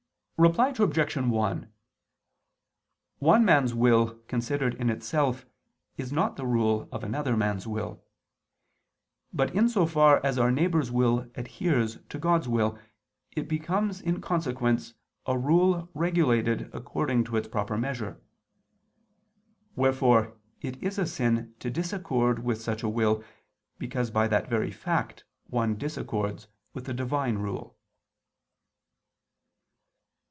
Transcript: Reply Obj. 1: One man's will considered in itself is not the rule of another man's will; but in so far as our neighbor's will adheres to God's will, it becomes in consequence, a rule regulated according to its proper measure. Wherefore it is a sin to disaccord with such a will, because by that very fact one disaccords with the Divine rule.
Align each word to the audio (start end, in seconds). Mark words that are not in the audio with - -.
Reply 0.43 0.73
Obj. 0.75 1.15
1: 1.17 1.71
One 3.19 3.45
man's 3.45 3.75
will 3.75 4.15
considered 4.27 4.73
in 4.73 4.89
itself 4.89 5.45
is 5.97 6.11
not 6.11 6.35
the 6.35 6.47
rule 6.47 6.89
of 6.91 7.03
another 7.03 7.37
man's 7.37 7.67
will; 7.67 8.03
but 9.31 9.53
in 9.53 9.69
so 9.69 9.85
far 9.85 10.19
as 10.25 10.39
our 10.39 10.49
neighbor's 10.49 10.91
will 10.91 11.29
adheres 11.35 11.99
to 12.09 12.17
God's 12.17 12.47
will, 12.47 12.79
it 13.35 13.47
becomes 13.47 14.01
in 14.01 14.19
consequence, 14.19 14.95
a 15.27 15.37
rule 15.37 15.91
regulated 15.93 16.71
according 16.73 17.23
to 17.25 17.37
its 17.37 17.47
proper 17.47 17.77
measure. 17.77 18.19
Wherefore 19.75 20.37
it 20.59 20.81
is 20.81 20.97
a 20.97 21.05
sin 21.05 21.53
to 21.59 21.69
disaccord 21.69 22.39
with 22.43 22.59
such 22.59 22.81
a 22.81 22.89
will, 22.89 23.23
because 23.77 24.09
by 24.09 24.27
that 24.29 24.49
very 24.49 24.71
fact 24.71 25.23
one 25.51 25.75
disaccords 25.77 26.47
with 26.73 26.85
the 26.85 26.95
Divine 26.95 27.37
rule. 27.37 27.77